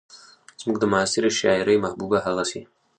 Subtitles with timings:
[0.59, 2.61] زموږ د معاصرې شاعرۍ محبوبه هغسې